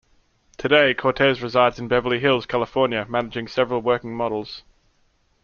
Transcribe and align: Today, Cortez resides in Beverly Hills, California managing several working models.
Today, 0.57 0.95
Cortez 0.95 1.43
resides 1.43 1.77
in 1.77 1.87
Beverly 1.87 2.17
Hills, 2.17 2.47
California 2.47 3.05
managing 3.07 3.47
several 3.47 3.83
working 3.83 4.15
models. 4.17 4.63